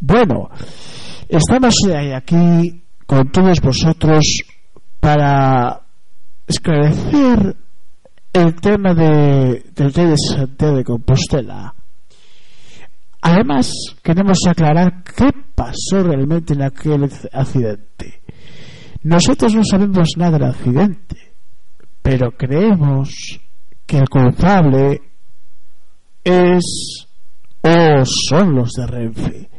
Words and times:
Bueno, 0.00 0.50
estamos 1.28 1.74
aquí 2.14 2.82
con 3.06 3.30
todos 3.30 3.60
vosotros 3.60 4.42
para 5.00 5.80
esclarecer 6.46 7.56
el 8.32 8.54
tema 8.56 8.94
de, 8.94 9.64
del 9.74 9.92
rey 9.92 10.06
de 10.06 10.16
Santiago 10.16 10.76
de 10.76 10.84
Compostela. 10.84 11.74
Además, 13.20 13.70
queremos 14.02 14.38
aclarar 14.48 15.04
qué 15.04 15.30
pasó 15.54 16.02
realmente 16.02 16.54
en 16.54 16.62
aquel 16.62 17.08
accidente. 17.32 18.22
Nosotros 19.04 19.54
no 19.54 19.62
sabemos 19.64 20.10
nada 20.16 20.38
del 20.38 20.48
accidente, 20.48 21.34
pero 22.02 22.32
creemos 22.32 23.40
que 23.86 23.98
el 23.98 24.08
culpable 24.08 25.02
es 26.24 27.06
son 28.04 28.54
los 28.54 28.72
de 28.72 28.86
Renfe. 28.86 29.50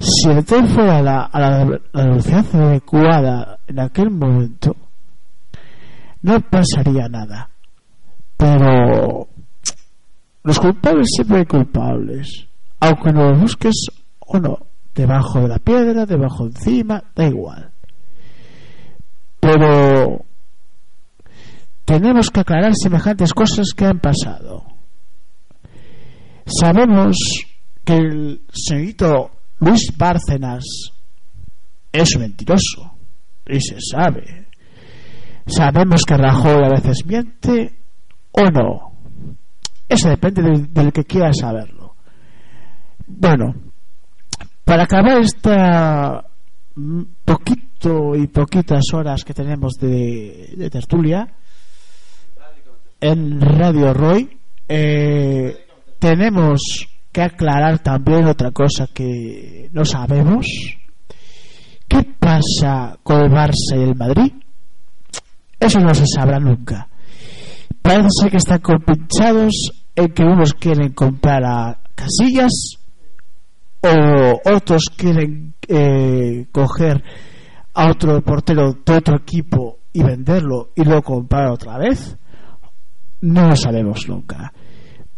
Si 0.00 0.30
el 0.30 0.44
tren 0.44 0.68
fuera 0.68 0.98
a 0.98 1.02
la, 1.02 1.22
a 1.24 1.40
la 1.40 1.80
velocidad 1.92 2.44
adecuada 2.54 3.58
en 3.66 3.80
aquel 3.80 4.10
momento, 4.10 4.76
no 6.22 6.40
pasaría 6.40 7.08
nada. 7.08 7.50
Pero 8.36 9.28
los 10.44 10.60
culpables 10.60 11.08
siempre 11.14 11.38
hay 11.38 11.46
culpables, 11.46 12.46
aunque 12.80 13.12
no 13.12 13.30
los 13.30 13.40
busques 13.40 13.86
o 14.20 14.38
no, 14.38 14.58
debajo 14.94 15.40
de 15.40 15.48
la 15.48 15.58
piedra, 15.58 16.06
debajo 16.06 16.46
encima, 16.46 17.02
da 17.14 17.26
igual. 17.26 17.70
Pero 19.40 20.24
tenemos 21.84 22.30
que 22.30 22.40
aclarar 22.40 22.72
semejantes 22.74 23.32
cosas 23.32 23.72
que 23.74 23.86
han 23.86 23.98
pasado. 23.98 24.57
Sabemos 26.48 27.16
que 27.84 27.94
el 27.94 28.42
señorito 28.50 29.30
Luis 29.60 29.92
Bárcenas 29.96 30.64
es 31.92 32.18
mentiroso, 32.18 32.98
y 33.46 33.60
se 33.60 33.76
sabe. 33.80 34.46
Sabemos 35.46 36.02
que 36.06 36.16
Rajoy 36.16 36.64
a 36.64 36.70
veces 36.70 37.04
miente 37.04 37.78
o 38.32 38.44
no. 38.50 38.92
Eso 39.88 40.08
depende 40.08 40.42
del, 40.42 40.92
que 40.92 41.04
quiera 41.04 41.32
saberlo. 41.32 41.96
Bueno, 43.06 43.54
para 44.64 44.84
acabar 44.84 45.20
esta 45.20 46.24
poquito 47.24 48.14
y 48.14 48.26
poquitas 48.28 48.84
horas 48.92 49.24
que 49.24 49.34
tenemos 49.34 49.74
de, 49.80 50.68
tertulia 50.70 51.26
en 53.00 53.40
Radio 53.40 53.94
Roy, 53.94 54.38
eh, 54.68 55.67
tenemos 55.98 56.88
que 57.12 57.22
aclarar 57.22 57.80
también 57.80 58.26
otra 58.26 58.50
cosa 58.50 58.86
que 58.92 59.68
no 59.72 59.84
sabemos. 59.84 60.46
¿Qué 61.88 62.04
pasa 62.18 62.98
con 63.02 63.22
el 63.22 63.30
Barça 63.30 63.76
y 63.76 63.82
el 63.82 63.96
Madrid? 63.96 64.32
Eso 65.58 65.80
no 65.80 65.94
se 65.94 66.04
sabrá 66.06 66.38
nunca. 66.38 66.88
Parece 67.82 68.30
que 68.30 68.36
están 68.36 68.60
compinchados 68.60 69.72
en 69.96 70.12
que 70.12 70.22
unos 70.22 70.54
quieren 70.54 70.92
comprar 70.92 71.42
a 71.44 71.80
Casillas 71.94 72.78
o 73.80 74.40
otros 74.54 74.84
quieren 74.96 75.54
eh, 75.66 76.46
coger 76.52 77.02
a 77.74 77.90
otro 77.90 78.20
portero 78.22 78.72
de 78.84 78.96
otro 78.96 79.16
equipo 79.16 79.78
y 79.92 80.02
venderlo 80.02 80.70
y 80.76 80.84
luego 80.84 81.02
comprar 81.02 81.50
otra 81.50 81.78
vez. 81.78 82.16
No 83.20 83.48
lo 83.48 83.56
sabemos 83.56 84.08
nunca. 84.08 84.52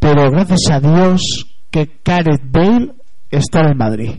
Pero 0.00 0.30
gracias 0.30 0.70
a 0.70 0.80
Dios 0.80 1.46
que 1.70 2.00
Gareth 2.04 2.42
Bale 2.50 2.92
está 3.30 3.60
en 3.70 3.76
Madrid. 3.76 4.10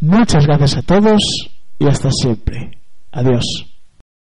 Muchas 0.00 0.46
gracias 0.46 0.78
a 0.78 0.82
todos 0.82 1.20
y 1.78 1.86
hasta 1.86 2.10
siempre. 2.10 2.78
Adiós. 3.12 3.69